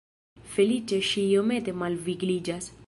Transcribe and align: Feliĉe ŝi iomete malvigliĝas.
Feliĉe 0.53 0.99
ŝi 1.11 1.27
iomete 1.35 1.79
malvigliĝas. 1.85 2.77